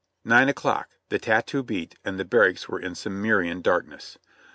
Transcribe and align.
Nine 0.25 0.49
o'clock, 0.49 0.89
the 1.09 1.19
tattoo 1.19 1.61
beat 1.61 1.93
and 2.03 2.19
the 2.19 2.25
barracks 2.25 2.67
were 2.67 2.79
in 2.79 2.95
Cimmer 2.95 3.43
ian 3.43 3.61
darkness. 3.61 4.17